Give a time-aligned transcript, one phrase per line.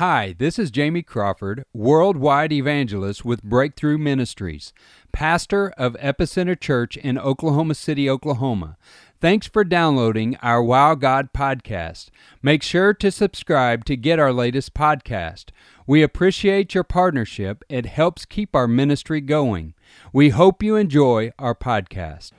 [0.00, 4.72] Hi, this is Jamie Crawford, worldwide evangelist with Breakthrough Ministries,
[5.12, 8.78] pastor of Epicenter Church in Oklahoma City, Oklahoma.
[9.20, 12.08] Thanks for downloading our Wow God podcast.
[12.42, 15.50] Make sure to subscribe to get our latest podcast.
[15.86, 19.74] We appreciate your partnership, it helps keep our ministry going.
[20.14, 22.32] We hope you enjoy our podcast.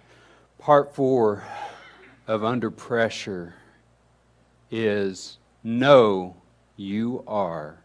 [0.58, 1.44] Part four
[2.26, 3.54] of Under Pressure
[4.72, 6.41] is Know
[6.82, 7.78] You Are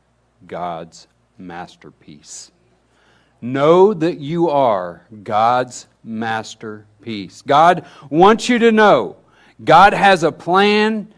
[0.46, 1.06] God's
[1.36, 2.50] Masterpiece.
[3.42, 7.42] Know that you are God's masterpiece.
[7.42, 9.16] God wants you to know
[9.62, 11.12] God has a plan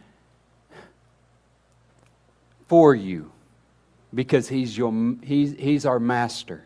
[2.66, 3.30] for you
[4.12, 6.64] because he's, your, he's, he's our master.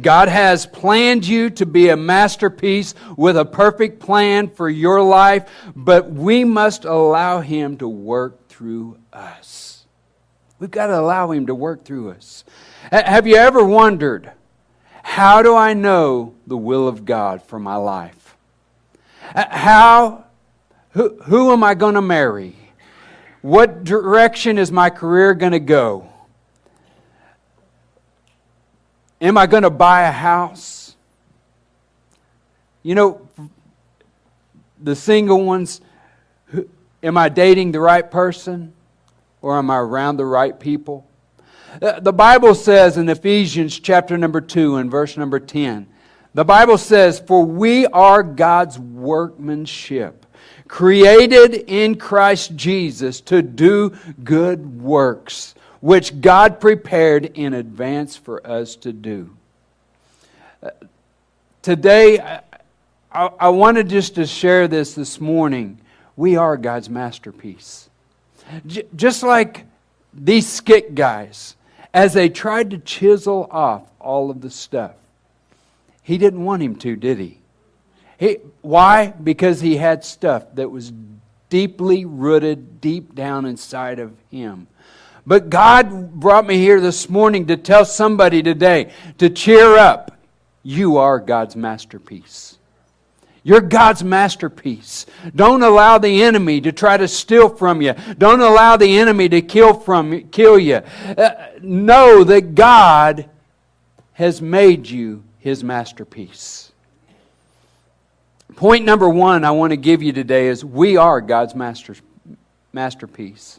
[0.00, 5.50] God has planned you to be a masterpiece with a perfect plan for your life,
[5.74, 9.71] but we must allow Him to work through us.
[10.62, 12.44] We've got to allow Him to work through us.
[12.92, 14.30] Have you ever wondered,
[15.02, 18.36] how do I know the will of God for my life?
[19.34, 20.26] How,
[20.90, 22.54] who, who am I going to marry?
[23.40, 26.06] What direction is my career going to go?
[29.20, 30.94] Am I going to buy a house?
[32.84, 33.28] You know,
[34.80, 35.80] the single ones,
[37.02, 38.74] am I dating the right person
[39.42, 41.06] or am I around the right people?
[41.80, 45.86] Uh, the Bible says in Ephesians chapter number 2 and verse number 10,
[46.34, 50.24] the Bible says, For we are God's workmanship,
[50.68, 58.76] created in Christ Jesus to do good works which God prepared in advance for us
[58.76, 59.36] to do.
[60.62, 60.70] Uh,
[61.60, 62.20] today,
[63.10, 65.80] I, I wanted just to share this this morning.
[66.16, 67.90] We are God's masterpiece.
[68.66, 69.66] J- just like
[70.12, 71.56] these skit guys,
[71.94, 74.94] as they tried to chisel off all of the stuff,
[76.02, 77.38] he didn't want him to, did he?
[78.18, 79.08] he why?
[79.08, 80.92] Because he had stuff that was
[81.48, 84.66] deeply rooted deep down inside of him
[85.26, 90.18] but God brought me here this morning to tell somebody today to cheer up.
[90.64, 92.58] You are God's masterpiece.
[93.44, 95.06] You're God's masterpiece.
[95.34, 97.94] Don't allow the enemy to try to steal from you.
[98.16, 100.76] Don't allow the enemy to kill from kill you.
[100.76, 101.30] Uh,
[101.60, 103.28] know that God
[104.12, 106.70] has made you his masterpiece.
[108.54, 111.96] Point number 1 I want to give you today is we are God's master,
[112.72, 113.58] masterpiece.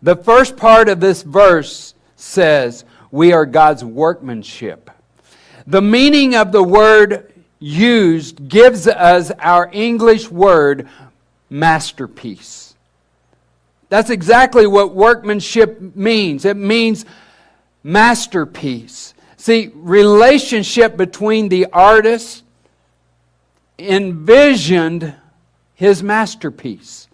[0.00, 4.90] The first part of this verse says, We are God's workmanship.
[5.66, 7.27] The meaning of the word
[7.58, 10.88] used gives us our English word
[11.50, 12.74] masterpiece.
[13.88, 16.44] That's exactly what workmanship means.
[16.44, 17.04] It means
[17.82, 19.14] masterpiece.
[19.36, 22.44] See, relationship between the artist
[23.78, 25.14] envisioned
[25.74, 27.08] his masterpiece.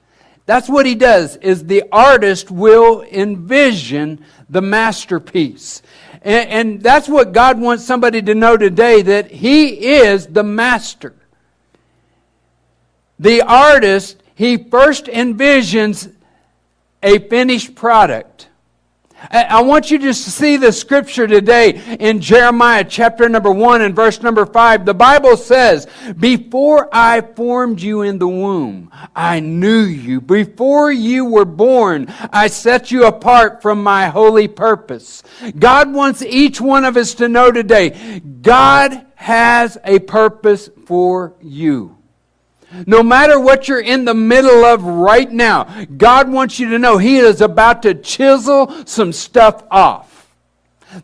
[0.46, 5.80] That's what he does is the artist will envision the masterpiece.
[6.24, 11.14] And, and, that's what God wants somebody to know today that he is the master.
[13.18, 16.10] The artist, he first envisions
[17.02, 18.48] a finished product.
[19.30, 24.22] I want you to see the scripture today in Jeremiah chapter number 1 and verse
[24.22, 24.84] number 5.
[24.84, 25.86] The Bible says,
[26.18, 30.20] Before I formed you in the womb, I knew you.
[30.20, 35.22] Before you were born, I set you apart from my holy purpose.
[35.58, 41.96] God wants each one of us to know today, God has a purpose for you.
[42.86, 45.64] No matter what you're in the middle of right now,
[45.96, 50.14] God wants you to know He is about to chisel some stuff off.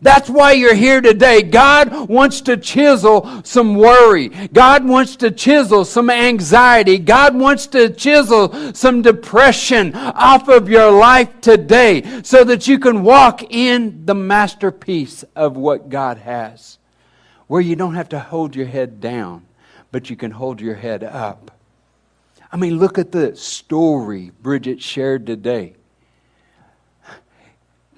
[0.01, 1.41] That's why you're here today.
[1.41, 4.29] God wants to chisel some worry.
[4.29, 6.97] God wants to chisel some anxiety.
[6.97, 13.03] God wants to chisel some depression off of your life today so that you can
[13.03, 16.77] walk in the masterpiece of what God has.
[17.47, 19.45] Where you don't have to hold your head down,
[19.91, 21.51] but you can hold your head up.
[22.51, 25.75] I mean, look at the story Bridget shared today.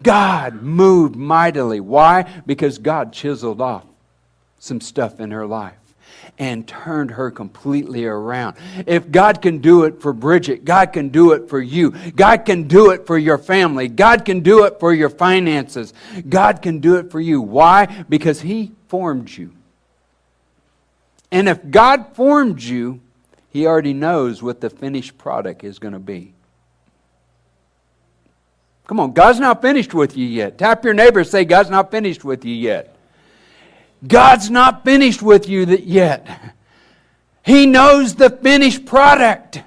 [0.04, 1.80] God moved mightily.
[1.80, 2.24] Why?
[2.46, 3.86] Because God chiseled off
[4.60, 5.76] some stuff in her life
[6.38, 8.58] and turned her completely around.
[8.86, 11.92] If God can do it for Bridget, God can do it for you.
[12.12, 13.88] God can do it for your family.
[13.88, 15.94] God can do it for your finances.
[16.28, 17.42] God can do it for you.
[17.42, 18.06] Why?
[18.10, 19.52] Because He formed you.
[21.32, 23.02] And if God formed you,
[23.54, 26.34] he already knows what the finished product is going to be.
[28.88, 30.58] Come on, God's not finished with you yet.
[30.58, 32.96] Tap your neighbor say, God's not finished with you yet.
[34.06, 36.56] God's not finished with you yet.
[37.46, 39.62] He knows the finished product.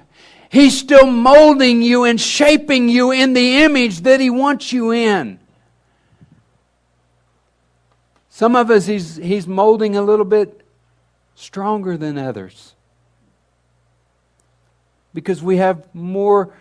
[0.49, 5.39] He's still molding you and shaping you in the image that He wants you in.
[8.29, 10.65] Some of us, He's, he's molding a little bit
[11.35, 12.73] stronger than others
[15.13, 16.53] because we have more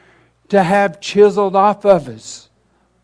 [0.48, 2.48] to have chiseled off of us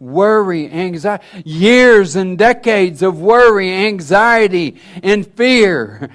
[0.03, 6.11] worry, anxiety, years and decades of worry, anxiety, and fear.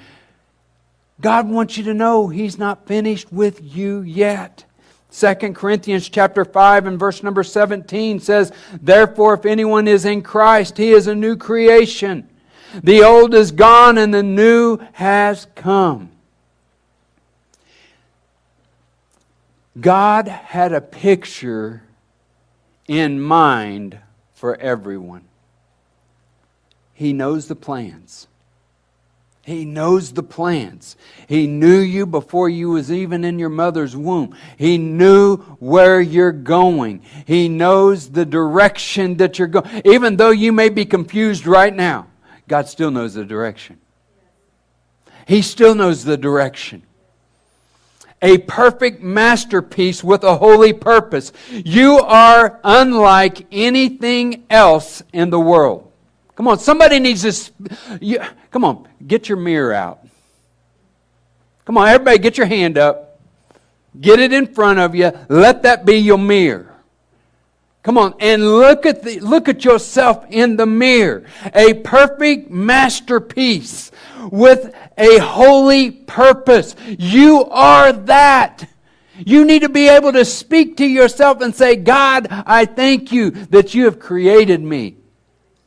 [1.20, 4.64] God wants you to know He's not finished with you yet.
[5.10, 10.76] 2 Corinthians chapter 5 and verse number 17 says, Therefore, if anyone is in Christ,
[10.76, 12.28] he is a new creation.
[12.82, 16.10] The old is gone and the new has come.
[19.80, 21.82] God had a picture
[22.86, 23.98] in mind
[24.32, 25.24] for everyone.
[26.94, 28.26] He knows the plans.
[29.42, 30.96] He knows the plans.
[31.26, 34.36] He knew you before you was even in your mother's womb.
[34.56, 37.02] He knew where you're going.
[37.26, 39.82] He knows the direction that you're going.
[39.84, 42.08] Even though you may be confused right now,
[42.46, 43.78] God still knows the direction.
[45.26, 46.82] He still knows the direction
[48.20, 51.32] a perfect masterpiece with a holy purpose.
[51.50, 55.90] You are unlike anything else in the world.
[56.34, 57.50] Come on, somebody needs this.
[58.00, 58.20] You,
[58.50, 60.06] come on, get your mirror out.
[61.64, 63.20] Come on, everybody, get your hand up.
[64.00, 65.12] Get it in front of you.
[65.28, 66.68] Let that be your mirror.
[67.82, 71.24] Come on, and look at the look at yourself in the mirror.
[71.54, 73.90] A perfect masterpiece
[74.30, 76.74] with a holy purpose.
[76.86, 78.68] You are that.
[79.18, 83.30] You need to be able to speak to yourself and say, God, I thank you
[83.30, 84.96] that you have created me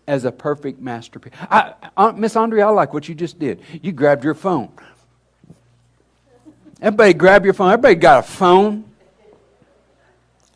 [0.07, 1.33] as a perfect masterpiece.
[1.49, 3.61] I, uh, Miss Andrea, I like what you just did.
[3.81, 4.71] You grabbed your phone.
[6.81, 7.71] Everybody grab your phone.
[7.71, 8.85] Everybody got a phone.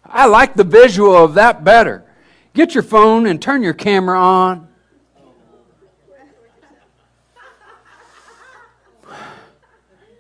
[0.04, 2.04] I like the visual of that better.
[2.54, 4.68] Get your phone and turn your camera on.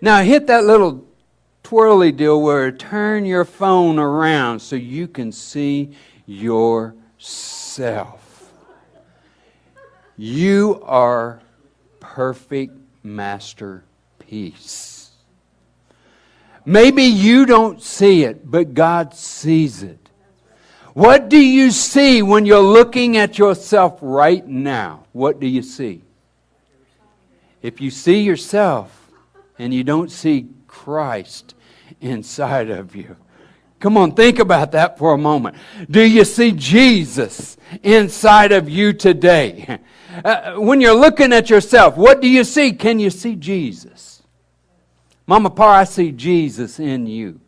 [0.05, 1.03] Now hit that little
[1.63, 5.95] twirly deal where turn your phone around so you can see
[6.27, 7.01] yourself.
[10.15, 11.41] You are
[11.99, 13.89] perfect masterpiece.
[16.65, 20.11] Maybe you don't see it, but God sees it.
[20.93, 25.05] What do you see when you're looking at yourself right now?
[25.13, 26.03] What do you see?
[27.63, 29.04] If you see yourself,
[29.57, 31.55] and you don't see Christ
[32.01, 33.15] inside of you.
[33.79, 35.55] Come on, think about that for a moment.
[35.89, 39.79] Do you see Jesus inside of you today?
[40.23, 42.71] Uh, when you're looking at yourself, what do you see?
[42.71, 44.23] Can you see Jesus?
[45.27, 47.41] Mama Pa, I see Jesus in you.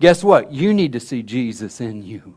[0.00, 0.52] Guess what?
[0.52, 2.36] You need to see Jesus in you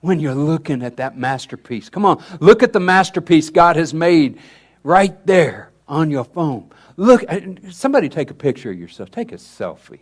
[0.00, 1.88] when you're looking at that masterpiece.
[1.88, 4.38] Come on, look at the masterpiece God has made
[4.82, 6.70] right there on your phone.
[6.96, 7.24] Look,
[7.70, 9.10] somebody take a picture of yourself.
[9.10, 10.00] Take a selfie.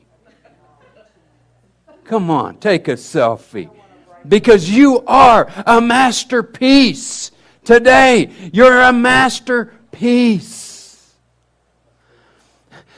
[2.05, 3.70] Come on, take a selfie.
[4.26, 7.31] Because you are a masterpiece
[7.64, 8.31] today.
[8.53, 10.65] You're a masterpiece.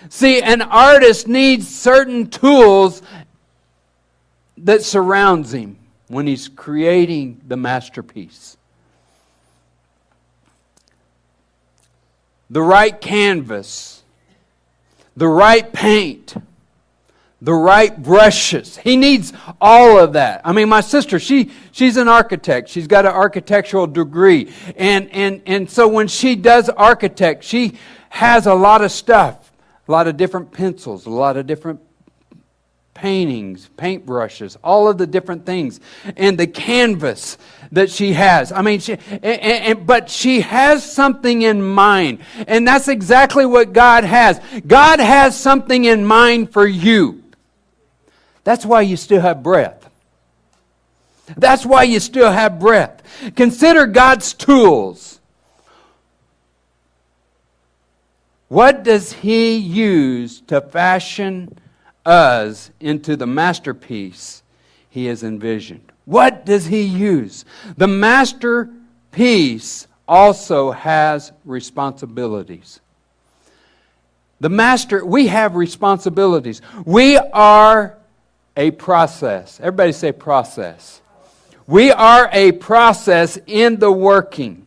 [0.08, 3.02] See, an artist needs certain tools
[4.58, 8.56] that surrounds him when he's creating the masterpiece.
[12.50, 14.02] The right canvas,
[15.16, 16.34] the right paint,
[17.42, 18.76] the right brushes.
[18.78, 20.40] He needs all of that.
[20.44, 22.68] I mean, my sister, she, she's an architect.
[22.68, 24.52] She's got an architectural degree.
[24.76, 29.52] And, and, and so when she does architect, she has a lot of stuff,
[29.86, 31.80] a lot of different pencils, a lot of different
[32.96, 35.80] paintings, paintbrushes, all of the different things,
[36.16, 37.36] and the canvas
[37.70, 38.50] that she has.
[38.50, 43.74] I mean, she, and, and, but she has something in mind, and that's exactly what
[43.74, 44.40] God has.
[44.66, 47.22] God has something in mind for you.
[48.44, 49.90] That's why you still have breath.
[51.36, 53.02] That's why you still have breath.
[53.36, 55.20] Consider God's tools.
[58.48, 61.58] What does He use to fashion?
[62.06, 64.42] Us into the masterpiece
[64.88, 65.92] he has envisioned.
[66.06, 67.44] What does he use?
[67.76, 72.80] The masterpiece also has responsibilities.
[74.40, 76.62] The master, we have responsibilities.
[76.84, 77.96] We are
[78.56, 79.58] a process.
[79.60, 81.00] Everybody say process.
[81.66, 84.64] We are a process in the working.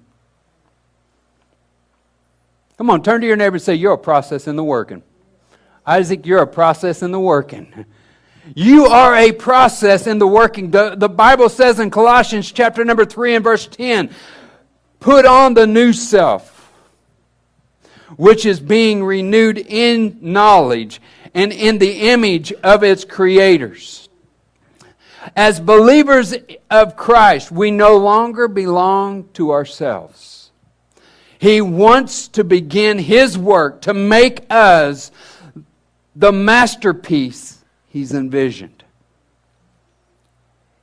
[2.77, 5.03] Come on, turn to your neighbor and say, You're a process in the working.
[5.89, 7.83] Isaac, you're a process in the working.
[8.53, 10.69] You are a process in the working.
[10.69, 14.11] The, the Bible says in Colossians chapter number 3 and verse 10
[14.99, 16.71] put on the new self,
[18.17, 21.01] which is being renewed in knowledge
[21.33, 24.09] and in the image of its creators.
[25.35, 26.35] As believers
[26.69, 30.51] of Christ, we no longer belong to ourselves.
[31.39, 35.11] He wants to begin His work to make us
[36.19, 37.55] the masterpiece
[37.87, 38.83] He's envisioned.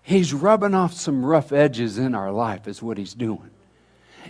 [0.02, 3.50] He's rubbing off some rough edges in our life, is what He's doing.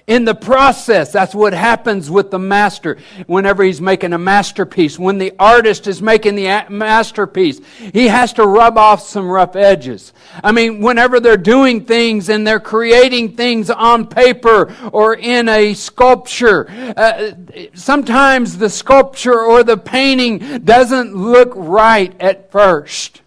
[0.07, 4.99] In the process, that's what happens with the master whenever he's making a masterpiece.
[4.99, 7.61] When the artist is making the masterpiece,
[7.93, 10.13] he has to rub off some rough edges.
[10.45, 15.75] I mean, whenever they're doing things and they're creating things on paper or in a
[15.75, 17.33] sculpture, uh,
[17.75, 23.23] sometimes the sculpture or the painting doesn't look right at first.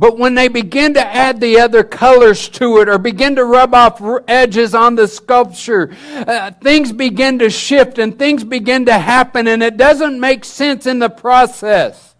[0.00, 3.74] But when they begin to add the other colors to it or begin to rub
[3.74, 9.46] off edges on the sculpture, uh, things begin to shift and things begin to happen,
[9.46, 12.14] and it doesn't make sense in the process.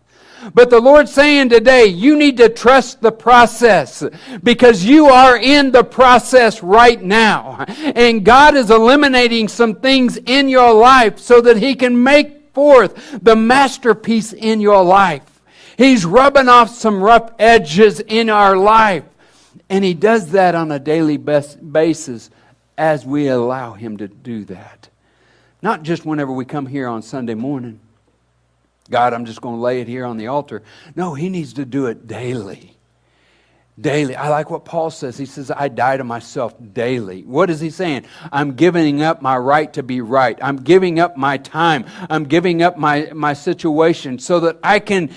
[0.52, 4.04] But the Lord's saying today, you need to trust the process
[4.42, 7.64] because you are in the process right now.
[7.78, 13.22] And God is eliminating some things in your life so that He can make forth
[13.22, 15.29] the masterpiece in your life.
[15.80, 19.04] He's rubbing off some rough edges in our life.
[19.70, 22.28] And He does that on a daily basis
[22.76, 24.90] as we allow Him to do that.
[25.62, 27.80] Not just whenever we come here on Sunday morning.
[28.90, 30.62] God, I'm just going to lay it here on the altar.
[30.94, 32.76] No, He needs to do it daily
[33.80, 34.16] daily.
[34.16, 35.16] I like what Paul says.
[35.16, 37.22] He says, I die to myself daily.
[37.22, 38.06] What is he saying?
[38.32, 40.38] I'm giving up my right to be right.
[40.42, 41.86] I'm giving up my time.
[42.08, 45.10] I'm giving up my, my situation so that I can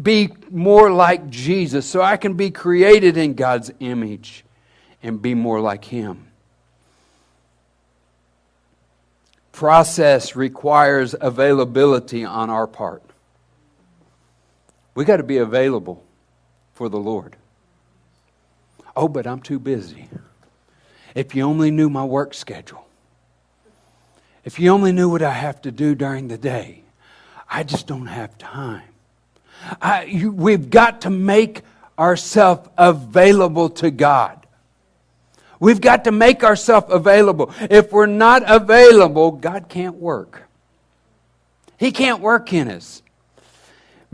[0.00, 4.44] be more like Jesus, so I can be created in God's image
[5.02, 6.28] and be more like Him.
[9.52, 13.02] Process requires availability on our part.
[14.94, 16.04] We got to be available
[16.74, 17.36] for the Lord.
[18.98, 20.08] Oh, but I'm too busy.
[21.14, 22.84] If you only knew my work schedule,
[24.44, 26.82] if you only knew what I have to do during the day,
[27.48, 28.82] I just don't have time.
[29.80, 31.62] I, you, we've got to make
[31.96, 34.44] ourselves available to God.
[35.60, 37.54] We've got to make ourselves available.
[37.70, 40.42] If we're not available, God can't work.
[41.76, 43.04] He can't work in us.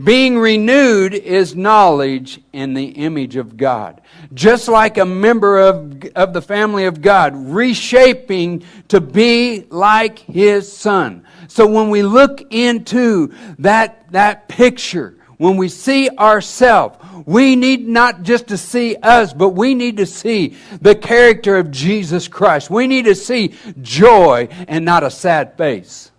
[0.03, 4.01] Being renewed is knowledge in the image of God.
[4.33, 10.71] Just like a member of, of the family of God, reshaping to be like his
[10.71, 11.25] son.
[11.47, 18.23] So when we look into that, that picture, when we see ourselves, we need not
[18.23, 22.69] just to see us, but we need to see the character of Jesus Christ.
[22.69, 26.11] We need to see joy and not a sad face.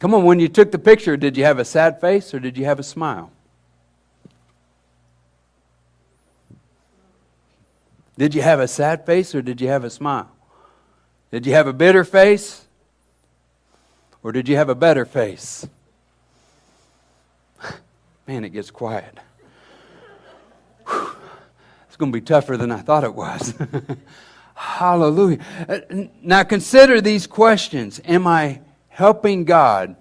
[0.00, 2.56] Come on, when you took the picture, did you have a sad face or did
[2.56, 3.30] you have a smile?
[8.16, 10.30] Did you have a sad face or did you have a smile?
[11.30, 12.64] Did you have a bitter face
[14.22, 15.68] or did you have a better face?
[18.26, 19.18] Man, it gets quiet.
[20.88, 21.10] Whew.
[21.88, 23.52] It's going to be tougher than I thought it was.
[24.54, 25.40] Hallelujah.
[25.68, 25.80] Uh,
[26.22, 28.00] now consider these questions.
[28.06, 29.96] Am I helping God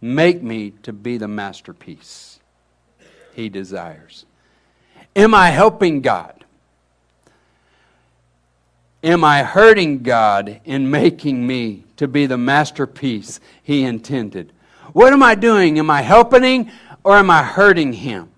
[0.00, 2.40] make me to be the masterpiece
[3.34, 4.26] He desires?
[5.14, 6.44] Am I helping God?
[9.04, 14.52] Am I hurting God in making me to be the masterpiece He intended?
[14.92, 15.78] What am I doing?
[15.78, 16.70] Am I helping
[17.04, 18.28] or am I hurting Him?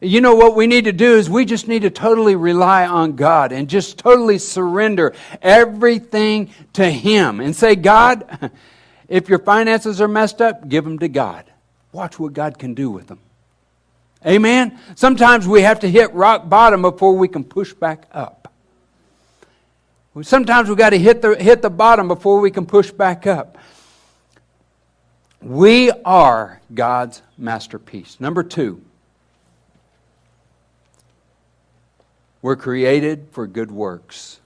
[0.00, 3.16] You know what we need to do is we just need to totally rely on
[3.16, 8.50] God and just totally surrender everything to Him and say, God,
[9.14, 11.44] if your finances are messed up, give them to God.
[11.92, 13.20] Watch what God can do with them.
[14.26, 14.76] Amen?
[14.96, 18.52] Sometimes we have to hit rock bottom before we can push back up.
[20.22, 23.56] Sometimes we've got to hit the, hit the bottom before we can push back up.
[25.40, 28.18] We are God's masterpiece.
[28.18, 28.82] Number two,
[32.42, 34.40] we're created for good works.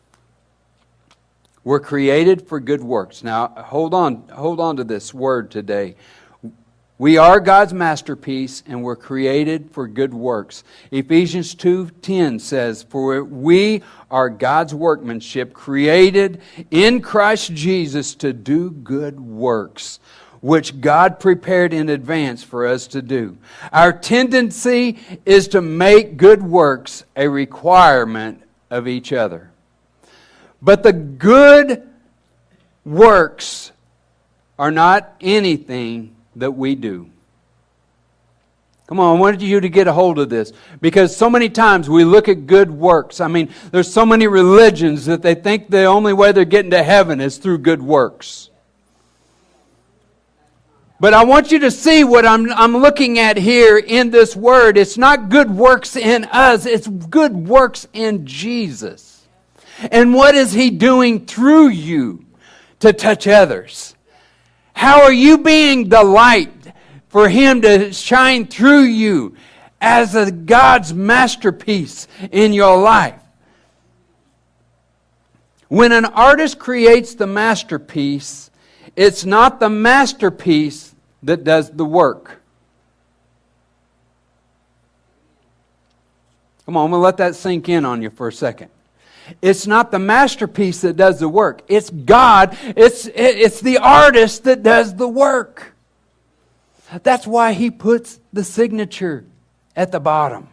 [1.68, 3.22] We're created for good works.
[3.22, 5.96] Now, hold on, hold on to this word today.
[6.96, 10.64] We are God's masterpiece and we're created for good works.
[10.90, 19.20] Ephesians 2:10 says, "For we are God's workmanship created in Christ Jesus to do good
[19.20, 20.00] works."
[20.40, 23.36] Which God prepared in advance for us to do.
[23.74, 24.96] Our tendency
[25.26, 29.50] is to make good works a requirement of each other.
[30.60, 31.88] But the good
[32.84, 33.72] works
[34.58, 37.10] are not anything that we do.
[38.88, 41.90] Come on, I wanted you to get a hold of this because so many times
[41.90, 43.20] we look at good works.
[43.20, 46.82] I mean, there's so many religions that they think the only way they're getting to
[46.82, 48.48] heaven is through good works.
[51.00, 54.78] But I want you to see what I'm, I'm looking at here in this word.
[54.78, 59.07] It's not good works in us, it's good works in Jesus.
[59.90, 62.24] And what is He doing through you
[62.80, 63.94] to touch others?
[64.72, 66.52] How are you being the light
[67.08, 69.36] for Him to shine through you
[69.80, 73.20] as a God's masterpiece in your life?
[75.68, 78.50] When an artist creates the masterpiece,
[78.96, 82.40] it's not the masterpiece that does the work.
[86.64, 88.70] Come on, I'm going to let that sink in on you for a second.
[89.42, 91.62] It's not the masterpiece that does the work.
[91.68, 92.56] It's God.
[92.62, 95.74] It's, it's the artist that does the work.
[97.02, 99.24] That's why he puts the signature
[99.76, 100.48] at the bottom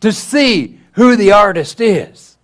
[0.00, 2.36] to see who the artist is.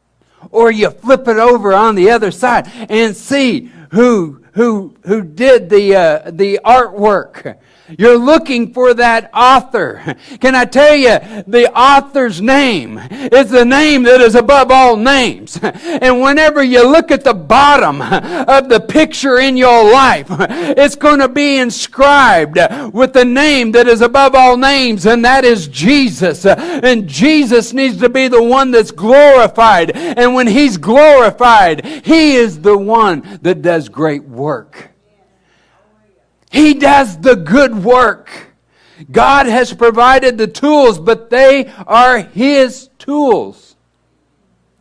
[0.50, 5.70] Or you flip it over on the other side and see who, who, who did
[5.70, 7.58] the, uh, the artwork.
[7.98, 10.16] You're looking for that author.
[10.40, 15.58] Can I tell you, the author's name is the name that is above all names.
[15.62, 21.20] And whenever you look at the bottom of the picture in your life, it's going
[21.20, 22.58] to be inscribed
[22.92, 26.46] with the name that is above all names, and that is Jesus.
[26.46, 29.90] And Jesus needs to be the one that's glorified.
[29.92, 34.91] And when He's glorified, He is the one that does great work.
[36.52, 38.30] He does the good work.
[39.10, 43.74] God has provided the tools, but they are His tools.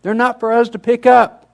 [0.01, 1.49] They're not for us to pick up.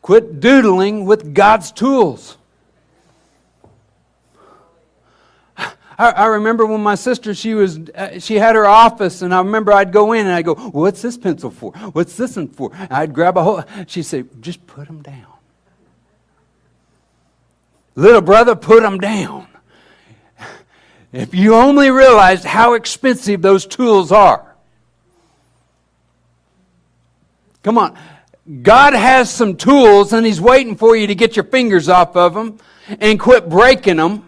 [0.00, 2.36] Quit doodling with God's tools.
[5.98, 9.72] I, remember when my sister, she was, uh, she had her office, and I remember
[9.72, 11.72] I'd go in and I'd go, "What's this pencil for?
[11.92, 13.62] What's this one for?" And I'd grab a whole.
[13.86, 15.26] She'd say, "Just put them down."
[17.94, 19.46] Little brother, put them down.
[21.12, 24.44] If you only realized how expensive those tools are.
[27.62, 27.96] Come on.
[28.62, 32.34] God has some tools, and He's waiting for you to get your fingers off of
[32.34, 32.58] them
[33.00, 34.24] and quit breaking them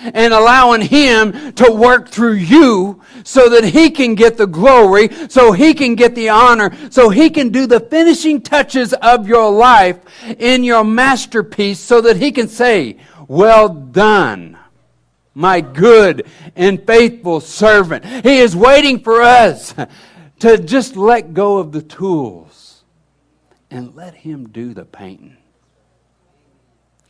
[0.00, 5.52] and allowing Him to work through you so that He can get the glory, so
[5.52, 9.98] He can get the honor, so He can do the finishing touches of your life
[10.38, 14.58] in your masterpiece so that He can say, Well done,
[15.34, 18.04] my good and faithful servant.
[18.04, 19.74] He is waiting for us
[20.40, 22.84] to just let go of the tools
[23.70, 25.36] and let Him do the painting.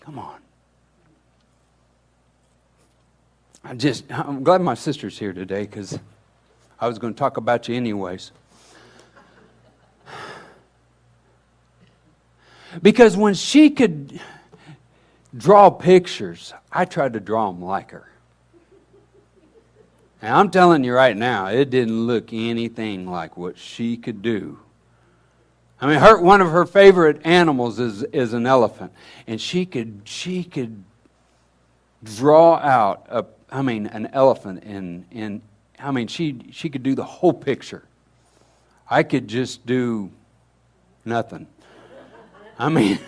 [0.00, 0.37] Come on.
[3.64, 5.98] I just, I'm glad my sister's here today because
[6.80, 8.32] I was going to talk about you anyways.
[12.82, 14.20] Because when she could
[15.36, 18.08] draw pictures, I tried to draw them like her.
[20.20, 24.58] And I'm telling you right now, it didn't look anything like what she could do.
[25.80, 28.92] I mean, her, one of her favorite animals is, is an elephant.
[29.26, 30.82] And she could, she could
[32.02, 35.42] draw out a I mean, an elephant in, in
[35.78, 37.84] I mean, she, she could do the whole picture.
[38.90, 40.10] I could just do
[41.04, 41.46] nothing.
[42.58, 42.98] I mean,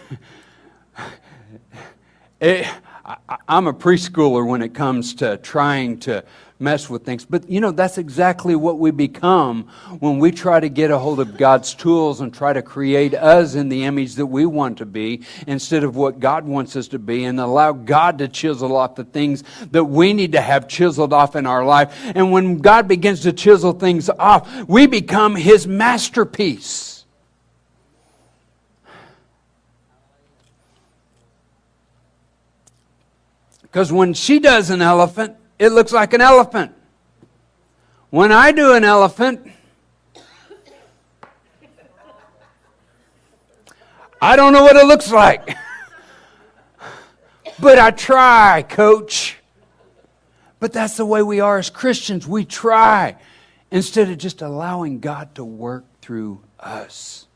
[2.41, 2.67] it,
[3.05, 3.17] I,
[3.49, 6.25] I'm a preschooler when it comes to trying to
[6.61, 7.25] mess with things.
[7.25, 9.65] But you know, that's exactly what we become
[9.99, 13.55] when we try to get a hold of God's tools and try to create us
[13.55, 16.99] in the image that we want to be instead of what God wants us to
[16.99, 21.13] be and allow God to chisel off the things that we need to have chiseled
[21.13, 21.95] off in our life.
[22.15, 26.91] And when God begins to chisel things off, we become His masterpiece.
[33.63, 36.73] Because when she does an elephant, it looks like an elephant.
[38.09, 39.53] When I do an elephant,
[44.23, 45.55] I don't know what it looks like.
[47.61, 49.37] but I try, coach.
[50.61, 52.27] But that's the way we are as Christians.
[52.27, 53.17] We try
[53.71, 57.27] instead of just allowing God to work through us.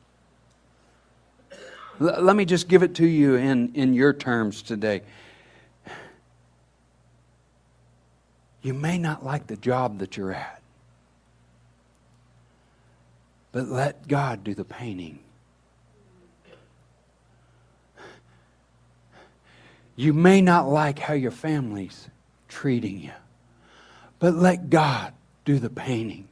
[2.00, 5.02] L- let me just give it to you in, in your terms today.
[8.64, 10.62] You may not like the job that you're at,
[13.52, 15.18] but let God do the painting.
[19.96, 22.08] You may not like how your family's
[22.48, 23.12] treating you,
[24.18, 25.12] but let God
[25.44, 26.26] do the painting.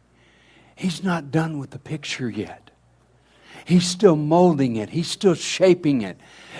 [0.75, 2.71] He's not done with the picture yet.
[3.67, 6.17] He's still molding it, He's still shaping it.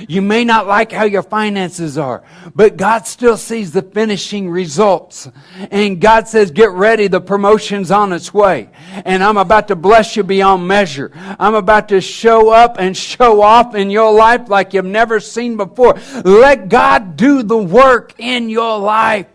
[0.09, 2.23] You may not like how your finances are,
[2.55, 5.29] but God still sees the finishing results.
[5.71, 8.71] And God says, Get ready, the promotion's on its way.
[9.05, 11.13] And I'm about to bless you beyond measure.
[11.15, 15.57] I'm about to show up and show off in your life like you've never seen
[15.57, 15.99] before.
[16.25, 19.27] Let God do the work in your life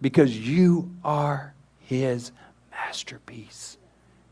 [0.00, 1.54] because you are
[1.86, 2.32] His
[2.70, 3.78] masterpiece.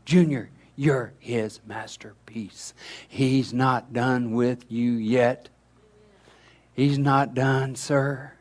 [0.05, 0.49] Junior,
[0.81, 2.73] you're his masterpiece.
[3.07, 5.47] He's not done with you yet.
[6.73, 8.31] He's not done, sir.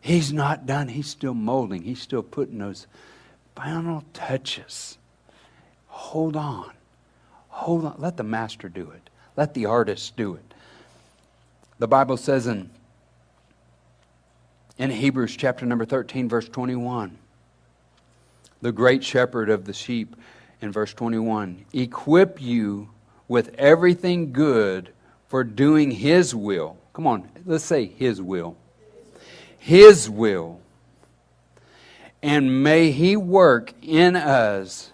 [0.00, 0.88] He's not done.
[0.88, 1.82] He's still molding.
[1.82, 2.86] He's still putting those
[3.54, 4.96] final touches.
[5.88, 6.72] Hold on.
[7.50, 7.96] Hold on.
[7.98, 9.10] Let the master do it.
[9.36, 10.54] Let the artist do it.
[11.78, 12.70] The Bible says in,
[14.78, 17.18] in Hebrews chapter number 13, verse 21,
[18.62, 20.16] the great shepherd of the sheep
[20.60, 22.88] in verse 21 equip you
[23.28, 24.90] with everything good
[25.28, 26.76] for doing His will.
[26.92, 28.56] Come on, let's say His will.
[29.58, 30.60] His will.
[32.22, 34.92] And may He work in us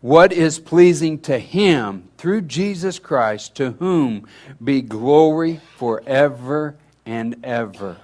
[0.00, 4.26] what is pleasing to Him through Jesus Christ, to whom
[4.62, 6.76] be glory forever
[7.06, 7.96] and ever.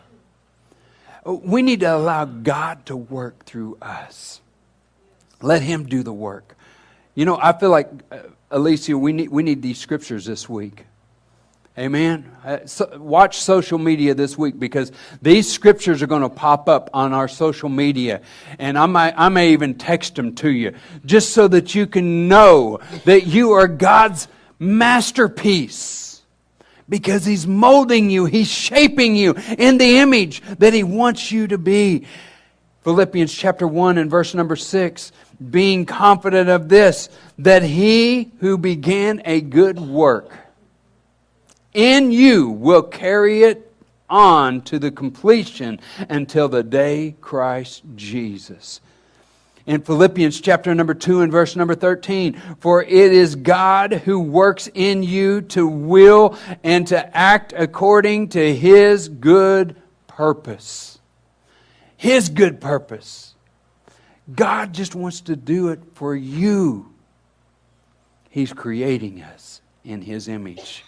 [1.24, 4.40] We need to allow God to work through us.
[5.40, 6.56] Let Him do the work.
[7.14, 8.18] You know, I feel like, uh,
[8.50, 10.84] Alicia, we need, we need these scriptures this week.
[11.76, 12.30] Amen.
[12.44, 16.88] Uh, so watch social media this week because these scriptures are going to pop up
[16.94, 18.20] on our social media.
[18.60, 20.74] And I might, I may even text them to you
[21.04, 24.28] just so that you can know that you are God's
[24.60, 26.22] masterpiece
[26.88, 31.58] because He's molding you, He's shaping you in the image that He wants you to
[31.58, 32.06] be.
[32.84, 35.10] Philippians chapter 1 and verse number 6
[35.50, 40.30] being confident of this, that he who began a good work
[41.72, 43.72] in you will carry it
[44.08, 48.80] on to the completion until the day Christ Jesus.
[49.66, 54.68] In Philippians chapter number 2 and verse number 13, for it is God who works
[54.74, 59.74] in you to will and to act according to his good
[60.06, 60.93] purpose.
[62.04, 63.34] His good purpose.
[64.30, 66.92] God just wants to do it for you.
[68.28, 70.84] He's creating us in His image.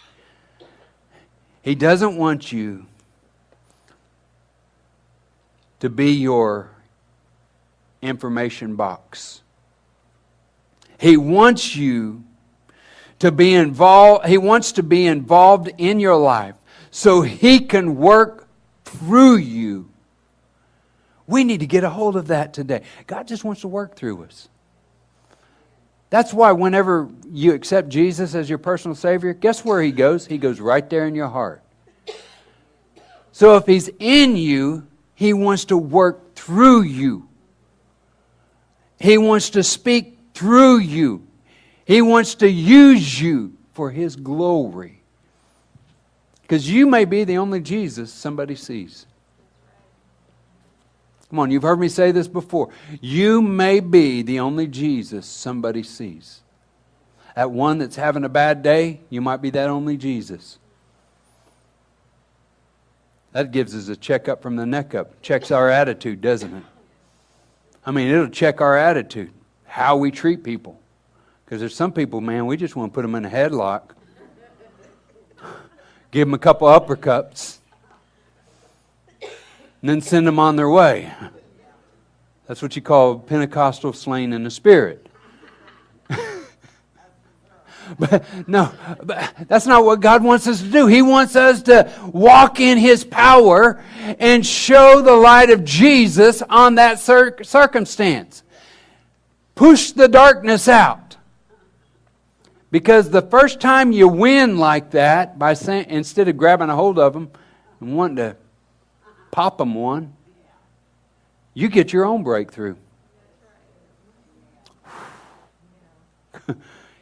[1.63, 2.85] He doesn't want you
[5.79, 6.69] to be your
[8.03, 9.41] information box.
[10.99, 12.25] He wants you
[13.17, 16.53] to be involved, He wants to be involved in your life
[16.91, 18.47] so He can work
[18.85, 19.86] through you
[21.27, 22.81] we need to get a hold of that today.
[23.05, 24.47] God just wants to work through us.
[26.09, 30.25] That's why whenever you accept Jesus as your personal Savior, guess where He goes?
[30.25, 31.61] He goes right there in your heart.
[33.33, 37.27] So if He's in you, He wants to work through you.
[38.99, 41.27] He wants to speak through you.
[41.83, 45.01] He wants to use you for His glory.
[46.41, 49.05] Because you may be the only Jesus somebody sees.
[51.29, 52.69] Come on, you've heard me say this before.
[53.01, 56.41] You may be the only Jesus somebody sees.
[57.35, 60.57] That one that's having a bad day, you might be that only Jesus.
[63.33, 65.21] That gives us a checkup from the neck up.
[65.21, 66.63] Checks our attitude, doesn't it?
[67.85, 69.31] I mean, it'll check our attitude,
[69.65, 70.79] how we treat people.
[71.45, 73.91] Because there's some people, man, we just want to put them in a headlock,
[76.11, 77.56] give them a couple uppercuts,
[79.87, 81.09] and then send them on their way.
[82.45, 85.07] That's what you call Pentecostal slain in the spirit.
[87.97, 90.87] but no, but that's not what God wants us to do.
[90.87, 93.81] He wants us to walk in His power
[94.19, 98.43] and show the light of Jesus on that cir- circumstance.
[99.55, 101.15] Push the darkness out.
[102.71, 106.99] Because the first time you win like that, by saying, instead of grabbing a hold
[106.99, 107.31] of them
[107.79, 108.35] and wanting to
[109.37, 110.15] pop them one,
[111.53, 112.75] you get your own breakthrough.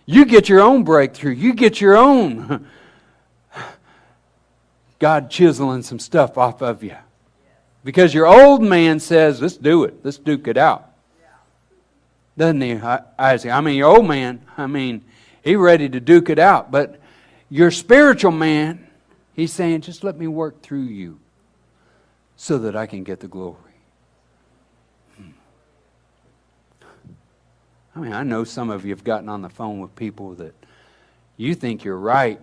[0.05, 1.31] you get your own breakthrough.
[1.31, 2.67] You get your own
[4.99, 6.97] God chiseling some stuff off of you.
[7.85, 10.03] Because your old man says, let's do it.
[10.03, 10.91] Let's duke it out.
[12.37, 12.73] Doesn't he,
[13.17, 13.49] Isaac?
[13.49, 15.05] I mean, your old man, I mean,
[15.41, 16.69] he ready to duke it out.
[16.69, 16.99] But
[17.49, 18.85] your spiritual man,
[19.31, 21.21] he's saying, just let me work through you
[22.37, 23.57] so that I can get the glory.
[25.17, 25.29] Hmm.
[27.95, 30.53] I mean, I know some of you have gotten on the phone with people that
[31.37, 32.39] you think you're right.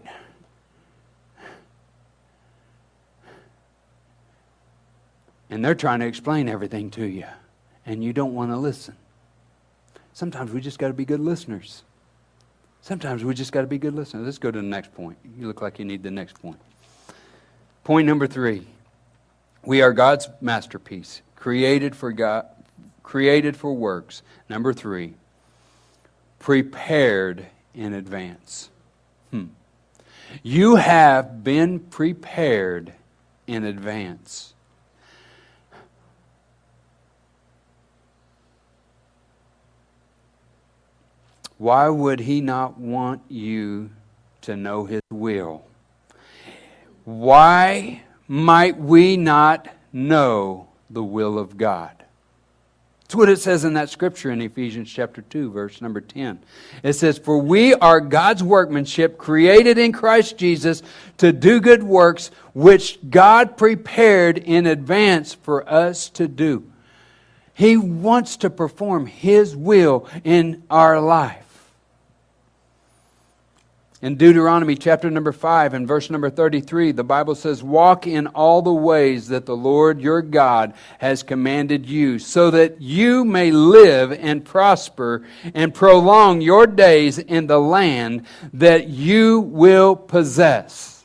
[5.51, 7.27] And they're trying to explain everything to you,
[7.85, 8.97] and you don't want to listen.
[10.15, 11.83] Sometimes we just got to be good listeners.
[12.81, 14.25] Sometimes we just got to be good listeners.
[14.25, 15.19] Let's go to the next point.
[15.39, 16.59] You look like you need the next point.
[17.85, 18.67] Point number three
[19.65, 22.47] we are God's masterpiece, created for God,
[23.03, 24.23] created for works.
[24.49, 25.15] Number three,
[26.39, 28.71] prepared in advance.
[29.31, 29.47] Hmm.
[30.43, 32.93] You have been prepared
[33.47, 34.55] in advance.
[41.59, 43.91] Why would He not want you
[44.41, 45.65] to know His will?
[47.05, 52.03] Why might we not know the will of God?
[53.13, 56.39] That's what it says in that scripture in Ephesians chapter 2, verse number 10.
[56.83, 60.83] It says, For we are God's workmanship, created in Christ Jesus
[61.19, 66.73] to do good works, which God prepared in advance for us to do.
[67.53, 71.42] He wants to perform His will in our life.
[74.03, 78.61] In Deuteronomy chapter number 5 and verse number 33, the Bible says, Walk in all
[78.61, 84.11] the ways that the Lord your God has commanded you, so that you may live
[84.11, 91.05] and prosper and prolong your days in the land that you will possess.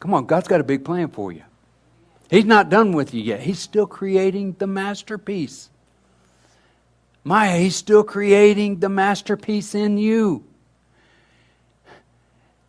[0.00, 1.44] Come on, God's got a big plan for you.
[2.28, 3.42] He's not done with you yet.
[3.42, 5.70] He's still creating the masterpiece.
[7.22, 10.49] Maya, He's still creating the masterpiece in you.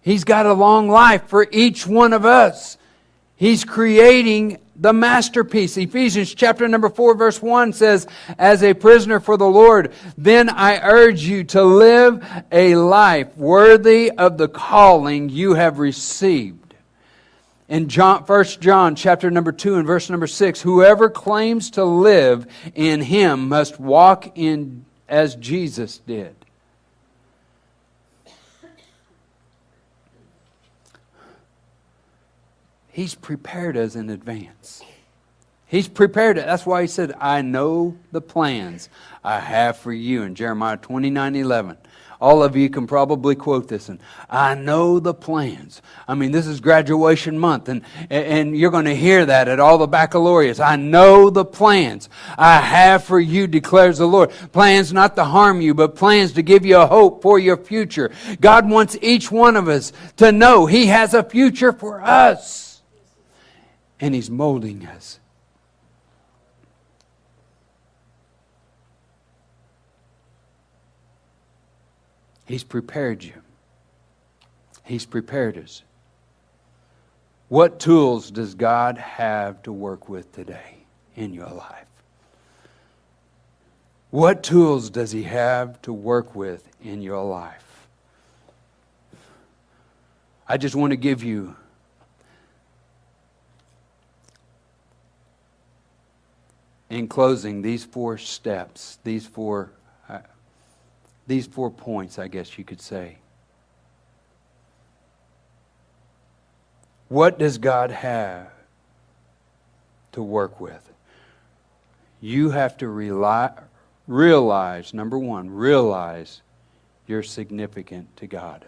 [0.01, 2.77] He's got a long life for each one of us.
[3.35, 5.77] He's creating the masterpiece.
[5.77, 10.79] Ephesians chapter number 4 verse 1 says, As a prisoner for the Lord, then I
[10.81, 16.73] urge you to live a life worthy of the calling you have received.
[17.69, 22.47] In John, 1 John chapter number 2 and verse number 6, whoever claims to live
[22.75, 26.35] in him must walk in as Jesus did.
[32.91, 34.83] He's prepared us in advance.
[35.65, 36.45] He's prepared it.
[36.45, 38.89] That's why he said, I know the plans
[39.23, 41.77] I have for you in Jeremiah 29 11.
[42.19, 43.99] All of you can probably quote this, and
[44.29, 45.81] I know the plans.
[46.07, 49.79] I mean, this is graduation month, and, and you're going to hear that at all
[49.79, 50.59] the baccalaureates.
[50.59, 54.29] I know the plans I have for you, declares the Lord.
[54.51, 58.11] Plans not to harm you, but plans to give you a hope for your future.
[58.39, 62.70] God wants each one of us to know He has a future for us
[64.01, 65.19] and He's molding us.
[72.45, 73.41] He's prepared you.
[74.83, 75.83] He's prepared us.
[77.47, 80.85] What tools does God have to work with today
[81.15, 81.85] in your life?
[84.09, 87.87] What tools does He have to work with in your life?
[90.47, 91.55] I just want to give you
[96.91, 99.71] in closing, these four steps, these four,
[100.09, 100.19] uh,
[101.25, 103.17] these four points, I guess you could say.
[107.07, 108.51] What does God have
[110.11, 110.91] to work with?
[112.19, 113.51] You have to rely,
[114.05, 116.41] realize, number one, realize
[117.07, 118.65] you're significant to God.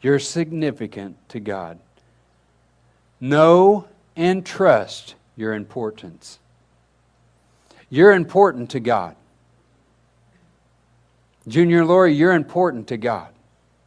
[0.00, 1.78] You're significant to God.
[3.20, 6.38] Know and trust your importance.
[7.90, 9.16] You're important to God.
[11.48, 13.28] Junior Lori, you're important to God.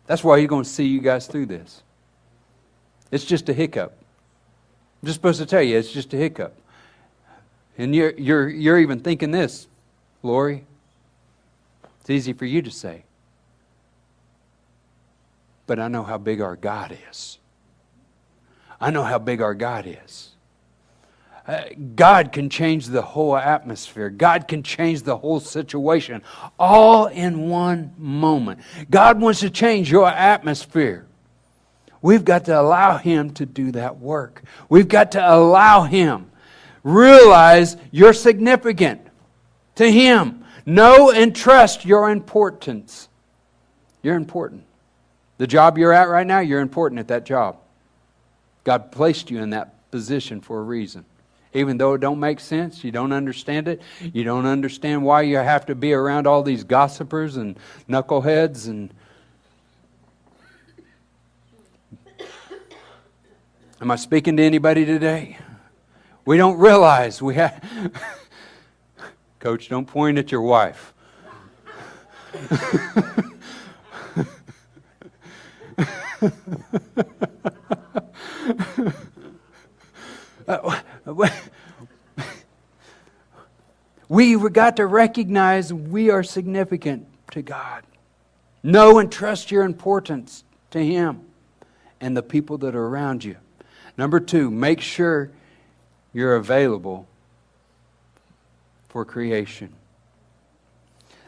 [0.07, 1.83] That's why He's going to see you guys through this.
[3.11, 3.93] It's just a hiccup.
[5.01, 6.55] I'm just supposed to tell you, it's just a hiccup.
[7.77, 9.67] And you're, you're, you're even thinking this,
[10.23, 10.65] Lori.
[12.01, 13.03] It's easy for you to say.
[15.69, 17.37] but I know how big our God is.
[18.81, 20.28] I know how big our God is.
[21.49, 21.63] Uh,
[21.95, 24.11] God can change the whole atmosphere.
[24.11, 26.21] God can change the whole situation
[26.59, 28.59] all in one moment.
[28.87, 31.07] God wants to change your atmosphere.
[32.03, 34.43] We've got to allow Him to do that work.
[34.69, 36.29] We've got to allow Him.
[36.83, 39.01] Realize you're significant
[39.73, 40.45] to Him.
[40.67, 43.09] Know and trust your importance.
[44.03, 44.65] You're important.
[45.39, 47.57] The job you're at right now, you're important at that job.
[48.63, 51.05] God placed you in that position for a reason.
[51.53, 53.81] Even though it don't make sense, you don't understand it,
[54.13, 57.57] you don't understand why you have to be around all these gossipers and
[57.89, 58.93] knuckleheads and
[63.81, 65.37] Am I speaking to anybody today?
[66.25, 67.63] We don't realize we have
[69.39, 70.93] Coach, don't point at your wife.
[80.49, 80.81] Uh,
[84.09, 87.83] we got to recognize we are significant to God.
[88.63, 91.21] Know and trust your importance to Him
[92.01, 93.37] and the people that are around you.
[93.97, 95.31] Number two, make sure
[96.13, 97.07] you're available
[98.89, 99.73] for creation.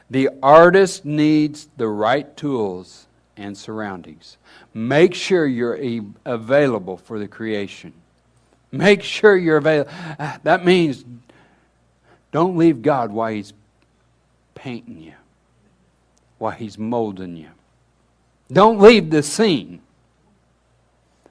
[0.09, 4.37] The artist needs the right tools and surroundings.
[4.73, 5.79] Make sure you're
[6.25, 7.93] available for the creation.
[8.71, 9.91] Make sure you're available.
[10.19, 11.03] Ah, that means
[12.31, 13.53] don't leave God while He's
[14.55, 15.13] painting you,
[16.37, 17.49] while He's molding you.
[18.51, 19.81] Don't leave the scene.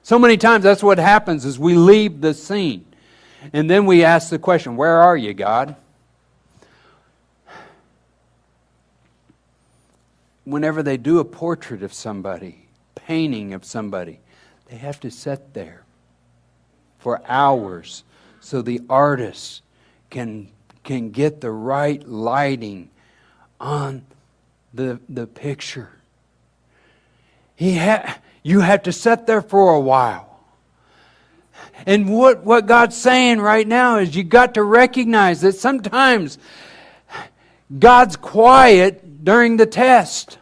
[0.03, 2.85] So many times that's what happens is we leave the scene.
[3.53, 5.75] And then we ask the question, where are you, God?
[10.43, 14.19] Whenever they do a portrait of somebody, painting of somebody,
[14.67, 15.80] they have to sit there
[17.01, 18.03] for hours
[18.39, 19.61] so the artist
[20.09, 20.47] can,
[20.83, 22.89] can get the right lighting
[23.59, 24.03] on
[24.73, 25.89] the, the picture.
[27.55, 30.39] He ha- you have to sit there for a while.
[31.85, 36.37] And what, what God's saying right now is you got to recognize that sometimes
[37.77, 40.37] God's quiet during the test.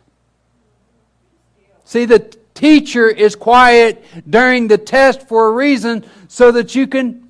[1.86, 2.20] See, the
[2.60, 7.26] teacher is quiet during the test for a reason so that you can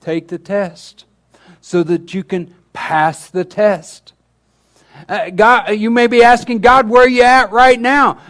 [0.00, 1.06] take the test,
[1.62, 4.12] so that you can pass the test.
[5.08, 8.20] Uh, God, you may be asking God, where are you at right now?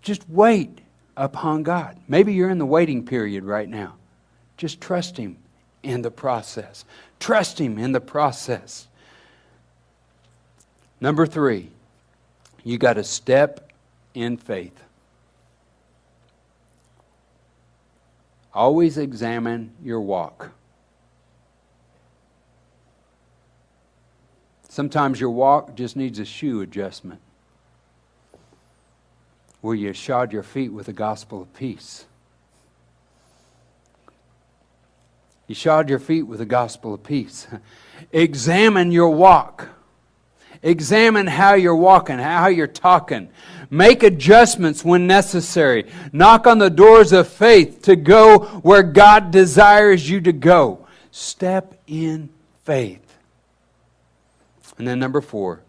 [0.00, 0.80] Just wait
[1.18, 1.98] upon God.
[2.08, 3.96] Maybe you're in the waiting period right now.
[4.56, 5.36] Just trust Him
[5.82, 6.86] in the process.
[7.18, 8.86] Trust Him in the process.
[10.98, 11.68] Number three,
[12.64, 13.70] you got to step
[14.14, 14.82] in faith.
[18.52, 20.50] Always examine your walk.
[24.68, 27.20] Sometimes your walk just needs a shoe adjustment
[29.60, 32.06] where you shod your feet with the gospel of peace.
[35.46, 37.48] You shod your feet with the gospel of peace.
[38.12, 39.68] Examine your walk.
[40.62, 43.30] Examine how you're walking, how you're talking.
[43.70, 45.86] Make adjustments when necessary.
[46.12, 50.86] Knock on the doors of faith to go where God desires you to go.
[51.12, 52.30] Step in
[52.64, 53.16] faith.
[54.76, 55.60] And then, number four,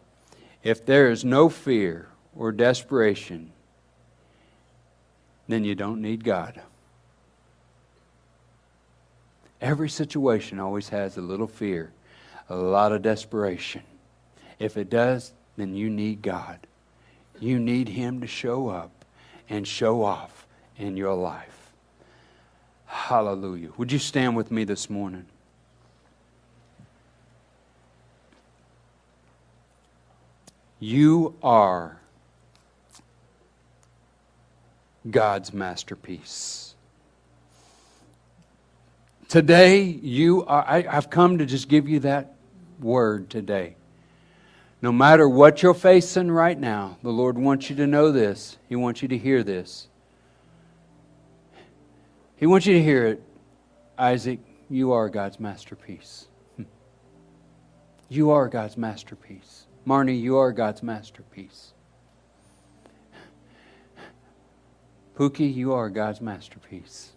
[0.64, 3.52] if there is no fear or desperation,
[5.48, 6.62] then you don't need God.
[9.60, 11.92] Every situation always has a little fear,
[12.50, 13.84] a lot of desperation.
[14.58, 16.66] If it does, then you need God.
[17.42, 18.92] You need Him to show up
[19.50, 20.46] and show off
[20.78, 21.72] in your life.
[22.86, 23.70] Hallelujah.
[23.78, 25.26] Would you stand with me this morning?
[30.80, 32.00] You are
[35.10, 36.76] God's masterpiece.
[39.28, 42.36] Today, you are, I, I've come to just give you that
[42.80, 43.76] word today.
[44.82, 48.58] No matter what you're facing right now, the Lord wants you to know this.
[48.68, 49.88] He wants you to hear this.
[52.36, 53.22] He wants you to hear it.
[53.98, 56.26] Isaac, you are God's masterpiece.
[58.10, 59.68] You are God's masterpiece.
[59.88, 61.72] Marnie, you are God's masterpiece.
[65.16, 67.12] Pookie, you are God's masterpiece.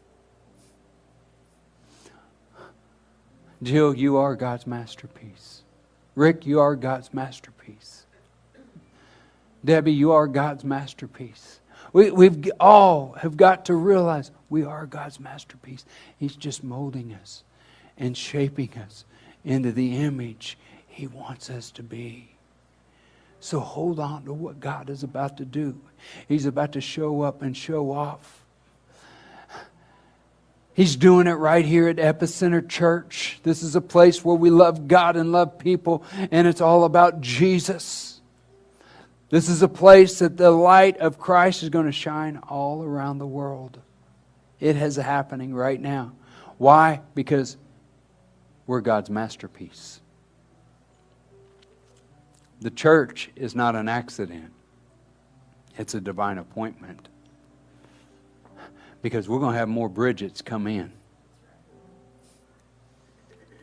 [3.62, 5.63] Jill, you are God's masterpiece.
[6.14, 8.06] Rick, you are God's masterpiece.
[9.64, 11.60] Debbie, you are God's masterpiece.
[11.92, 15.84] We, we've all have got to realize we are God's masterpiece.
[16.18, 17.44] He's just molding us
[17.96, 19.04] and shaping us
[19.44, 22.30] into the image He wants us to be.
[23.40, 25.78] So hold on to what God is about to do.
[26.28, 28.43] He's about to show up and show off.
[30.74, 33.38] He's doing it right here at Epicenter Church.
[33.44, 37.20] This is a place where we love God and love people, and it's all about
[37.20, 38.20] Jesus.
[39.30, 43.18] This is a place that the light of Christ is going to shine all around
[43.18, 43.78] the world.
[44.58, 46.12] It is happening right now.
[46.58, 47.02] Why?
[47.14, 47.56] Because
[48.66, 50.00] we're God's masterpiece.
[52.60, 54.50] The church is not an accident,
[55.78, 57.08] it's a divine appointment
[59.04, 60.90] because we're going to have more Bridgets come in.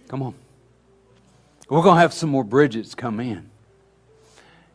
[0.08, 0.36] Come on.
[1.68, 3.50] We're going to have some more Bridgets come in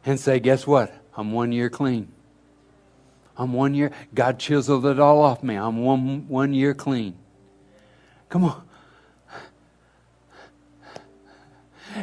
[0.04, 0.92] and say, guess what?
[1.16, 2.08] I'm one year clean.
[3.36, 3.92] I'm one year.
[4.12, 5.54] God chiseled it all off me.
[5.54, 7.14] I'm one, one year clean.
[8.28, 8.65] Come on.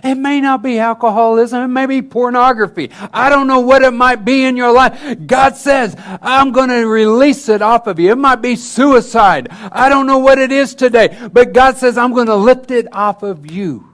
[0.03, 1.61] It may not be alcoholism.
[1.63, 2.89] It may be pornography.
[3.13, 5.27] I don't know what it might be in your life.
[5.27, 8.11] God says, I'm going to release it off of you.
[8.11, 9.47] It might be suicide.
[9.51, 11.29] I don't know what it is today.
[11.31, 13.89] But God says, I'm going to lift it off of you.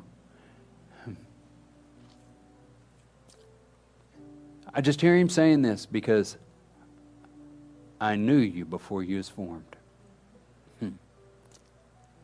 [4.73, 6.37] I just hear him saying this because
[7.99, 9.75] I knew you before you was formed.
[10.79, 10.89] Hmm.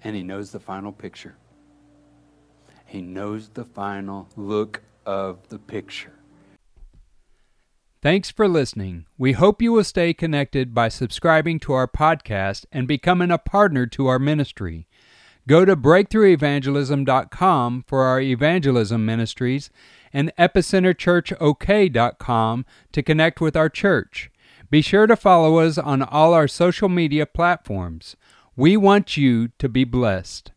[0.03, 1.35] And he knows the final picture.
[2.95, 6.13] He knows the final look of the picture.
[8.01, 9.05] Thanks for listening.
[9.17, 13.85] We hope you will stay connected by subscribing to our podcast and becoming a partner
[13.87, 14.87] to our ministry.
[15.45, 19.69] Go to breakthroughevangelism.com for our evangelism ministries
[20.13, 24.31] and epicenterchurchok.com to connect with our church.
[24.69, 28.15] Be sure to follow us on all our social media platforms.
[28.55, 30.53] We want you to be blessed.